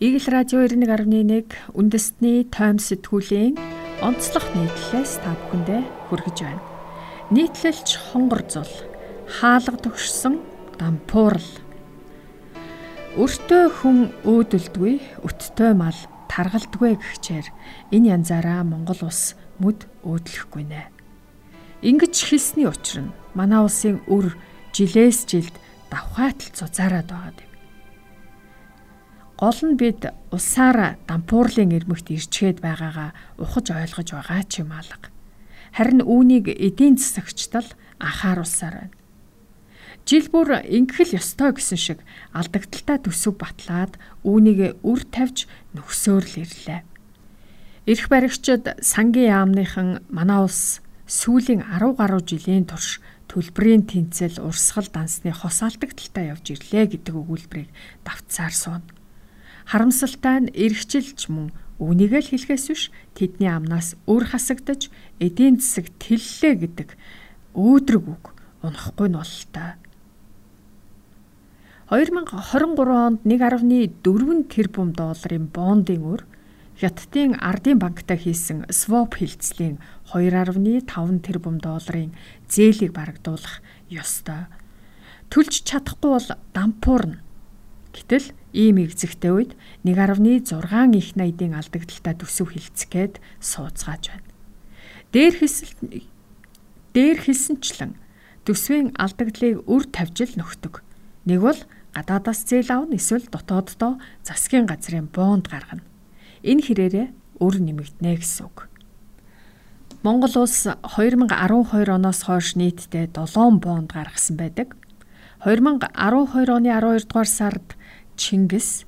[0.00, 3.60] Игэл радио 91.1 үндэстний тойм сэтгүүлийн
[4.00, 6.64] онцлог нийтлэлээс та бүхэндэ хүргэж байна.
[7.28, 8.72] Нийтлэлч хонгор зул
[9.28, 10.40] хаалга төгшсөн
[10.80, 11.44] дампуурл
[13.12, 16.00] Өртөө хүн өөдөлдгүй өттэй мал
[16.32, 17.52] таргалдгүй гихчээр
[17.92, 20.88] энэ янзаараа Монгол улс мүд өөдлөхгүй нэ.
[21.84, 24.32] Ингиж хэлсний учир нь манай улсын өр
[24.72, 25.52] жилээс жилд
[25.92, 27.49] давхайтал цуцаараад байгаа юм.
[29.40, 35.08] Гол нь бид улсаар дампуурлын ирмэгт ирчгээд байгаагаа ухаж ойлгож байгаа ч юм алга.
[35.72, 37.64] Харин үүнийг эдийн засагчдал
[37.96, 38.96] анхааруулсаар байна.
[40.04, 41.98] Жил бүр ингэхэл ёстой гэсэн шиг
[42.36, 43.96] алдагдaltaа төсөв батлаад
[44.28, 46.80] үүнийг үр тавьж нөхсөөр л ирлээ.
[47.88, 53.00] Ирэх баригчид сангийн яамныхан манай улс сүүлийн 10 гаруй жилийн турш
[53.32, 57.72] төлбөрийн тэнцэл урсгал дансны хос алдагдaltaа явж ирлээ гэдэг өгүүлбэрийг
[58.04, 58.99] давтсаар сууна.
[59.70, 62.82] Харамсалтай нь эргчилж мөн үүнийг л хэлхээс биш
[63.14, 64.90] тэдний амнаас өр хасагдаж
[65.22, 66.88] эдийн засаг тэллээ гэдэг
[67.54, 68.24] өөдрөг үг
[68.66, 69.70] унахгүй нь бололтой.
[71.86, 76.22] 2023 онд 1.4 тэрбум долларын бондын өр
[76.80, 79.78] Хятадын Ардын банктай хийсэн swap хилцлийн
[80.10, 82.10] 2.5 тэрбум долларын
[82.48, 84.48] зээлийг барагдуулах ёстой.
[85.28, 87.20] Төлж чадахгүй бол дампуурна.
[87.92, 89.52] Гэтэл Иймэгзэгтэй үед
[89.86, 94.28] 1.6 их найдын алдагдaltaа төсөв хилцгээд сууцгааж байна.
[95.14, 95.72] Дээр хэсэл
[96.94, 97.94] дээр хэлсэнчлэн
[98.42, 100.82] төсвийн алдагдлыг үр тавьжил нөхдөг.
[101.30, 101.60] Нэг бол
[101.94, 105.86] гадаадаас зээл авна эсвэл дотооддоо засгийн газрын бонд гаргана.
[106.42, 108.66] Энэ хэрээрээ өр нэмэгдэнэ гэсэн үг.
[110.02, 114.74] Монгол улс 2012 оноос хойш нийтдээ 7 бонд гаргасан байдаг.
[115.44, 115.92] 2012
[116.50, 117.76] оны 12 дугаар сард
[118.20, 118.84] Чингис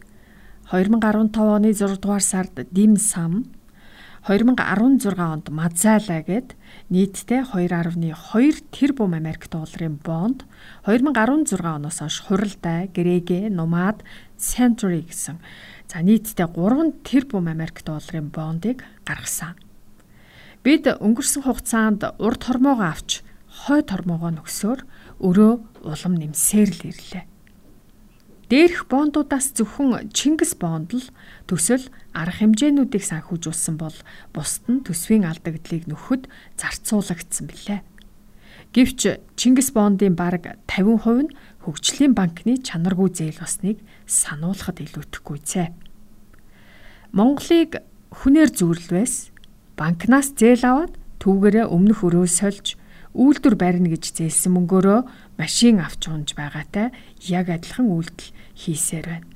[0.68, 3.48] 2015 оны 6 дугаар сард Дим Сам
[4.28, 6.52] 2016 онд Мазала гээд
[6.92, 8.12] нийтдээ 2.2
[8.76, 10.44] тэрбум Америк долларын бонд
[10.84, 14.04] 2016 оноос хойш хуралдай, Грэгэ, Номад,
[14.36, 15.40] Century гэсэн
[15.88, 19.56] за нийтдээ 3 тэрбум Америк долларын бондыг гаргасан.
[20.60, 23.24] Бид өнгөрсөн хугацаанд урд хормоогоо авч
[23.64, 24.80] хойд хормоогоо нөхсөөр
[25.24, 25.52] өрөө
[25.88, 27.31] улам нэмсээр л ирлээ.
[28.52, 31.08] Дээрх бондуудаас зөвхөн Чингис бонд л
[31.48, 33.96] төсөл арга хэмжээнүүдийг санхүүжүүлсэн бол
[34.36, 36.28] бусд нь төсвийн алдагдлыг нөхөд
[36.60, 37.80] зарцуулагдсан билээ.
[38.76, 39.00] Гэвч
[39.40, 41.32] Чингис бондын бараг 50% нь
[41.64, 45.72] хөгжлийн банкны чанаргүй зээл басныг сануулхад илүүтэхгүй зэ.
[47.16, 47.80] Монголыг
[48.12, 49.32] хүнээр зүүрлвэс
[49.80, 52.76] банкнаас зээл аваад түүгээрээ өмнөх өрөө сольж
[53.12, 55.00] үйлдвэр барина гэж зээлсэн мөнгөөрөө
[55.36, 56.96] машин авч унж байгаатай
[57.28, 59.28] яг адилхан үйлдэл хийсээр байна.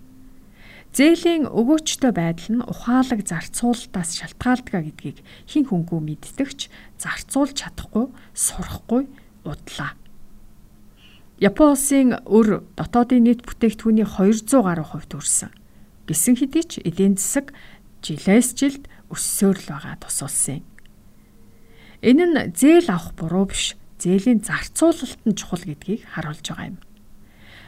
[0.96, 9.04] Зээлийн өгөөчтэй байдал нь ухаалаг зарцуулалтаас шалтгаалдаг гэдгийг хин хөнгөө мэддэгч зарцуулж чадахгүй, сурахгүй
[9.44, 9.92] удлаа.
[11.36, 15.52] Япон улсын өр дотоодын нийт бүтээгдэхүүний 200 гаруй хувьд өрсөн.
[16.08, 17.52] Гэсэн хэдий ч эдийн засаг
[18.00, 20.64] жилээс жилд өссөөр л байгаа тусалсан.
[22.02, 26.78] Энэ нь зээл авах буруу биш, зээлийн зарцуулалт нь чухал гэдгийг харуулж байгаа юм.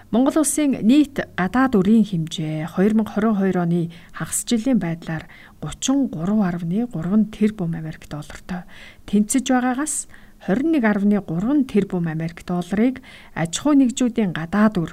[0.08, 5.28] Монгол улсын нийт гадаад үрийн хэмжээ 2022 оны хагас жилийн байдлаар
[5.60, 8.64] 33.3 тэрбум Америк доллартай
[9.04, 10.08] тэнцэж байгаагаас
[10.48, 13.04] 21.3 тэрбум Америк долларыг
[13.36, 14.90] аж ахуй нэгжүүдийн гадаад үр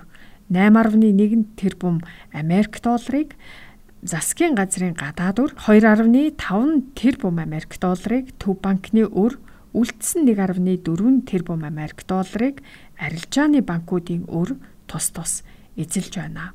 [0.52, 2.04] 8.1 тэрбум
[2.36, 3.40] Америк долларыг
[4.06, 6.38] засгийн газрын гадаад үр 2.5
[6.94, 9.42] тэрбум Америк долларыг Төв банкны үр
[9.74, 12.62] үлдсэн 1.4 тэрбум Америк долларыг
[13.02, 15.42] арилжааны банкуудын үр тус тус
[15.74, 16.54] эзэлж байна.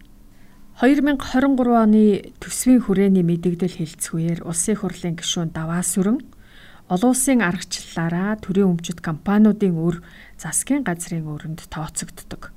[0.78, 6.22] 2023 оны төсвийн хүрээний мэдэгдэл хэлцгүүгээр улсын хурлын гишүүн даваа сүрэн
[6.86, 10.00] олон улсын аргачлалаараа төрийн өмчит компаниудын өр
[10.38, 12.54] засгийн газрын өрөнд тооцогддог.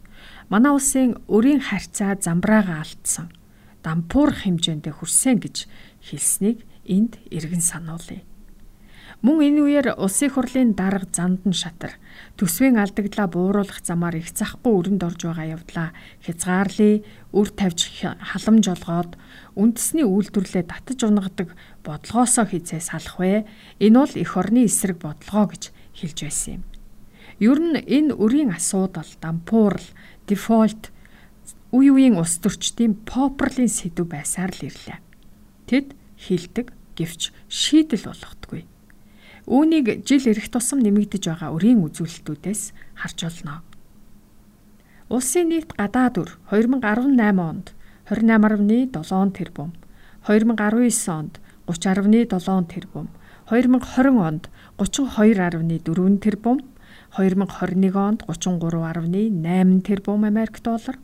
[0.53, 3.33] Манай улсын өрийн харьцаа замбраага алдсан.
[3.83, 5.67] Дампуурх хэмжээндээ хүрсэн гэж
[5.99, 8.23] хэлснийг энд эргэн сануулъя.
[9.23, 11.95] Мөн энэ үеэр улсын хурлын дарга зандан шатар
[12.35, 15.89] төсвийн алдагдлаа бууруулах замаар их захгүй өрөнд орж байгаа явдлаа
[16.27, 19.11] хязгаарлыг үр тавьж халамж олгоод
[19.55, 21.55] үндэсний үйлдвэрлэлээ татаж унагадаг
[21.87, 23.47] бодлогоосоо хизээ салах вэ?
[23.79, 25.63] Энэ бол эх орны эсрэг бодлогоо гэж
[25.95, 26.63] хэлж байсан юм.
[27.39, 29.87] Ер нь энэ өрийн асуудал, дампуурл,
[30.27, 30.92] дефолт
[31.73, 35.01] үе үеийн ус төрчдийн поперлын сэдв байсаар л ирлээ.
[35.65, 38.61] Тэд хилдэг гэвч шийдэл болгохдгүй.
[39.49, 42.61] Үүнийг жил ирэх тусам нэмэгдэж байгаа өрийн үзүүлэлтүүдээс
[43.01, 43.65] харж олно.
[45.09, 47.75] Улсын нийт гадаад өр 2018 онд
[48.07, 49.73] 28.7 тэрбум,
[50.29, 53.07] 2019 онд 30.7 тэрбум,
[53.49, 54.47] 2020 онд
[54.77, 56.57] 32.4 тэрбум,
[57.17, 60.97] 2021 онд 33.8 тэрбум Америк доллар.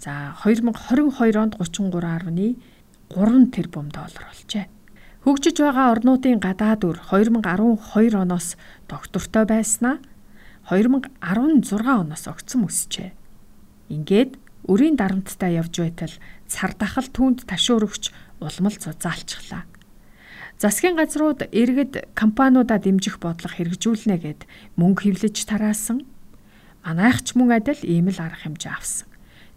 [0.00, 4.64] За 2022 онд 33.3 тэрбум доллар болжээ.
[5.28, 8.56] Хөгжиж байгаа орнуудын гадаад үр 2012 оноос
[8.88, 10.00] доктортой байснаа
[10.72, 13.12] 2016 оноос огцом өсжээ.
[13.92, 16.14] Ингээд өрийн дарамттай явж байтал
[16.48, 18.08] цар тахал түүнд ташуурвч
[18.40, 19.68] улмал зузаалчихлаа.
[20.56, 24.40] Засгийн газрууд иргэд компаниудаа дэмжих бодлого хэрэгжүүлнэ гэд
[24.80, 26.08] мөнгө хевлэж тараасан.
[26.88, 29.09] Манайхч мөн адил ийм л арга хэмжээ авсан.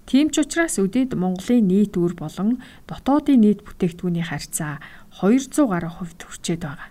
[0.03, 2.59] Тийм ч учраас өдөрт Монголын нийт үр болон
[2.89, 4.83] дотоодын нийт бүтээгдэхүүний харьцаа
[5.23, 6.89] 200 гаруй хувьд хүрчээд байгаа.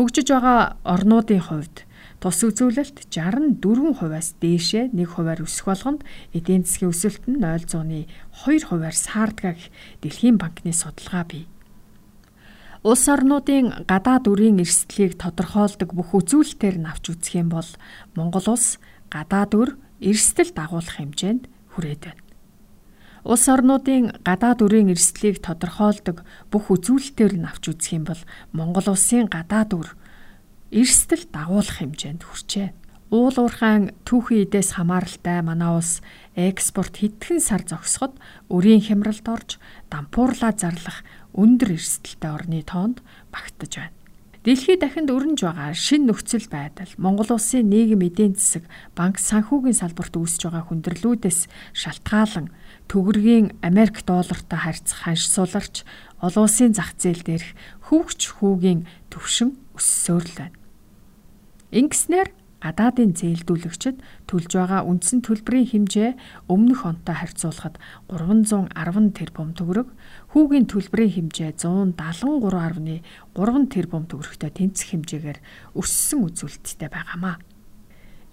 [0.00, 1.76] Хөгжиж байгаа орнуудын хувьд
[2.22, 6.00] тус үзүүлэлт 64%-аас дээшээ 1%-аар өсөх болгонд
[6.32, 8.08] эдийн засгийн өсөлт нь 0.2
[8.40, 9.68] хувиар саардгаа гэх
[10.00, 11.44] Дэлхийн банкны судалгаа бий.
[12.86, 17.70] Улс орнуудын гадаад үрийн эрсдлийг тодорхойлдог бүх үзүүлэлтээр нь авч үзэх юм бол
[18.16, 18.80] Монгол улс
[19.12, 19.70] гадаад үр
[20.00, 22.21] эрсдэл дагуулах хэмжээнд хүрээд байна.
[23.22, 29.30] Улс орнуудын гадаад үрийн эрсдлийг тодорхойлдог бүх үзүүлэлтээр нь авч үзэх юм бол Монгол улсын
[29.30, 29.88] гадаад үр
[30.74, 32.74] эрсдэл дагуулах хэмжээнд хүрчээ.
[33.14, 36.02] Уул уурхайн түүхийн эдээс хамааралтай манай улс
[36.34, 38.18] экспорт хэдхэн сар зогсоход
[38.50, 41.06] өрийн хямралд орж дампуурлаа зарлах
[41.38, 43.94] өндөр эрсдэлтэй орны тоонд багтаж байна.
[44.42, 48.66] Дэлхийд дахинд өрнж байгаа шин нөхцөл байдал Монгол улсын нийгэм эдийн засаг
[48.98, 51.46] банк санхүүгийн салбарт үүсэж байгаа хүндрэлүүдээс
[51.78, 52.50] шалтгаалan
[52.92, 55.80] төгрөгийн Америк доллартай харьцах ханш суларч
[56.20, 57.56] олон улсын зах зээл дээрх
[57.88, 60.60] хөвгч хүүгийн төвшин өссөөр л байна.
[61.72, 62.28] Ингэснээр
[62.60, 63.96] гадаадын зээлдүүлэгчид
[64.28, 66.20] төлж байгаа үндсэн төлбөрийн хэмжээ
[66.52, 67.80] өмнөх онтой харьцуулахад
[68.12, 68.76] 310
[69.16, 69.88] тэрбум төгрөг,
[70.36, 75.40] хүүгийн төлбөрийн хэмжээ 173.3 тэрбум төгрөгтэй тэнцэх хэмжээгээр
[75.80, 77.40] өссөн үзүүлэлттэй байгаамаа.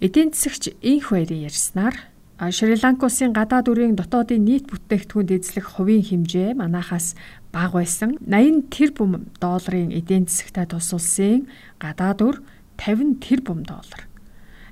[0.04, 1.96] Эдийн засагч инх баярын ярьснаар
[2.40, 7.12] Шри-Ланк улсын гадаад үрийн дотоодын нийт бүтээгдэхүүнд эзлэх хувийн хэмжээ манахаас
[7.52, 12.36] бага байсан 80 тэрбум долларын эдийн засагтай тус улсын гадаад үр
[12.80, 14.08] 50 тэрбум доллар.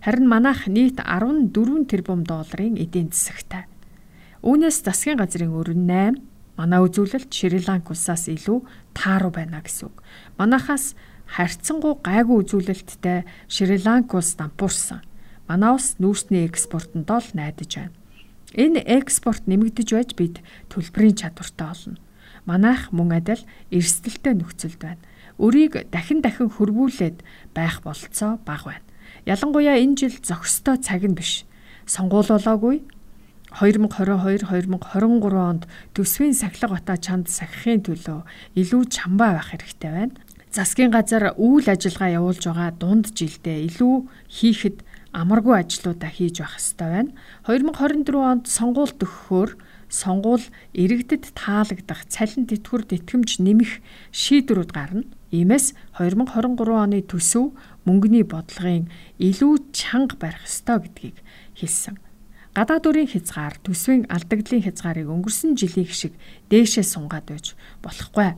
[0.01, 1.53] Харин манайх нийт 14
[1.85, 3.69] тэрбум долларын эдийн засагтай.
[4.41, 6.25] Үүнээс засгийн газрын өрн 8,
[6.57, 8.65] манай үзүүлэлт Шри-Ланк улсаас илүү
[8.97, 10.01] тааруу байна гэсэн үг.
[10.41, 10.97] Манайхаас
[11.29, 15.05] харьцангуй гайгүй үзүүлэлттэй Шри-Ланк улс дампуурсан.
[15.49, 17.97] Манай улс нүүрсний экспортод л найдаж байна.
[18.53, 20.37] Энэ экспорт нэмэгдэж байж бид
[20.69, 21.97] төлбөрийн чадвартай болно.
[22.45, 23.41] Манайх мөн адил
[23.73, 25.01] эрсдэлтэй нөхцөлд байна.
[25.41, 27.25] Өрийг дахин дахин хөрвүүлээд
[27.57, 28.87] байх болцоо бага байна.
[29.25, 31.49] Ялангуяа энэ жил зохистой цаг нь биш.
[31.89, 32.85] Сонгуул болоогүй.
[33.57, 34.69] 2022-2023
[35.33, 35.65] онд
[35.97, 38.21] төсвийн сахилга бата чанд сахихын төлөө
[38.61, 40.13] илүү чамбаа байх хэрэгтэй байна.
[40.53, 43.97] Засгийн газар үйл ажиллагаа явуулж байгаа дунд жилдээ илүү
[44.29, 47.13] хийхэд амаргүй ажлуудаа хийж байх хэрэгтэй байна.
[47.47, 49.51] 2024 онд сонгуул төгөхөөр
[49.89, 50.45] сонгуул
[50.77, 53.81] иргэдэд таалагдах цалин тэтгэвэр тэтгэмж нэмэх
[54.13, 55.09] шийдвэрүүд гарна.
[55.33, 57.57] Иймээс 2023 оны төсөв
[57.89, 61.17] мөнгөний бодлогын илүү чанга барих ёстой гэдгийг
[61.57, 61.97] хэлсэн.
[62.57, 66.17] Гадаад үрийн хязгаар төсвийн алдагдлын хязгаарыг өнгөрсөн жилийн шиг
[66.53, 68.37] дээшээ сунгаад байж болохгүй.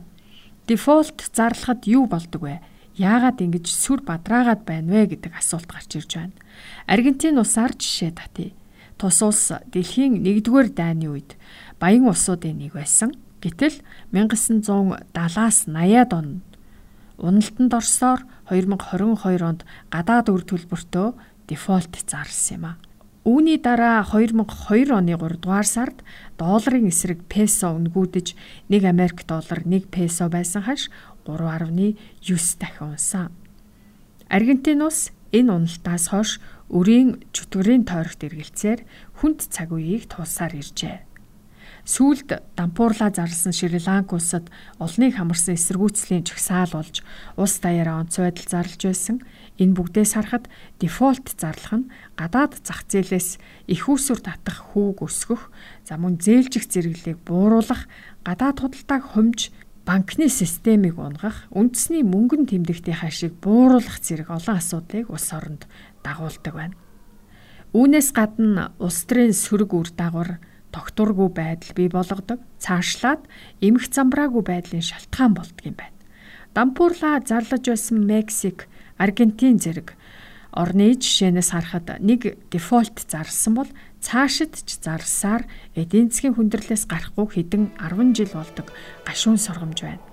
[0.67, 2.59] Дефолт зарлахад юу болдог вэ?
[3.01, 6.37] Яагаад ингэж сүр бадраагаад байна вэ гэдэг асуулт гарч ирж байна.
[6.85, 8.53] Аргентин улсаар жишээ татъя.
[9.01, 11.33] Тус улс дэлхийн 1-р дайны үед
[11.81, 13.17] баян улсуудын нэг байсан.
[13.41, 13.81] Гэтэл
[14.13, 16.45] 1970-аас 80-аад онд
[17.17, 18.21] уналтанд орсоор
[18.53, 21.07] 2022 онд гадаад үр төлбөртөө
[21.49, 22.73] дефолт зарлсан юм а.
[23.21, 26.01] Үүний дараа 2002 оны 3 дугаар сард
[26.41, 28.33] долларын эсрэг песо өнгүүдэж
[28.69, 30.89] 1 Америк доллар 1 песо байсан хаш
[31.25, 33.31] 3.9 дахин унсан.
[34.29, 36.39] Аргентин улс энэ уналтаас хойш
[36.71, 38.79] өрийн чөтгөрийн тойрогт эргэлцээр
[39.19, 41.11] хүнд цаг үеийг тулсаар иржээ.
[41.81, 47.01] Сүүлд дампуурлаа зарласан Шри-Ланк улсад олныг хамарсан эсэргүүцлийн жагсаал болж
[47.41, 49.17] улс даяараа онц байдал зарлж байсан.
[49.57, 50.45] Энэ бүгдээс харахад
[50.77, 55.49] дефолт зарлах нь гадаад зах зээлээс их усүр татах хүүг өсгөх,
[55.81, 57.89] за мөн зээлжих зэрэглэлийг бууруулах,
[58.21, 59.49] гадаад худалдааг хумж
[59.91, 65.67] банкны системийг унгах, үндэсний мөнгөн тэмдэгтийн хашийг бууруулах зэрэг олон асуудлыг улс оронд
[65.99, 66.79] дагуулдаг байна.
[67.75, 70.39] Үүнээс гадна улс төрийн сөрөг үр дагавар
[70.71, 72.39] тогтургүй байдал бий болгодог.
[72.63, 73.27] Цаашлаад
[73.59, 75.99] эмх замбраагүй байдлын шалтгаан болдго юм байна.
[76.55, 79.91] Дампуурлаа зарлаж байсан Мексик, Аргентин зэрэг
[80.55, 83.67] орны жишээнээс харахад нэг дефолт зарлсан бол
[84.01, 85.45] цаашид ч зарсаар
[85.77, 88.67] эдийн засгийн хүндрэлээс гарахгүй хэдэн 10 жил болдог
[89.05, 90.03] гашуун сургамж байна.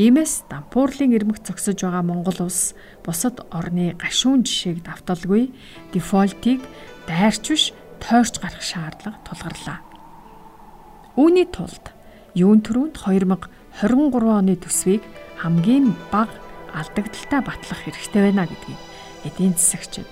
[0.00, 2.72] Иймээс дампуурлын ирмэг зогсож байгаа Монгол улс
[3.04, 5.52] бусад орны гашуун жишээг давталгүй
[5.92, 6.64] дефолтыг
[7.04, 7.64] дайрч биш
[8.00, 9.78] тойрч гарах шаардлага тулгарлаа.
[11.20, 11.92] Үүний тулд
[12.32, 13.84] юун төрөнд 2023
[14.40, 15.04] оны төсвийг
[15.42, 16.32] хамгийн бага
[16.72, 18.80] алдагдaltaа батлах хэрэгтэй байна гэдгийг
[19.28, 20.08] эдийн засагчид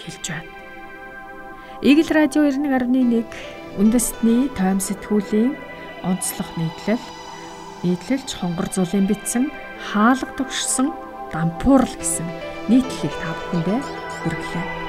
[0.00, 0.59] хэлж байна.
[1.80, 3.24] Игэл радио 91.1
[3.80, 5.56] үндэстний тойм сэтгүүлийн
[6.04, 7.00] онцлог нийтлэл
[7.80, 9.48] нийтлэлж хонгор зулын битсэн
[9.88, 10.92] хаалга төгшсөн
[11.32, 12.28] дампуурл гэсэн
[12.68, 14.79] нийтлэлийг та бүхэндээ хүргэлээ.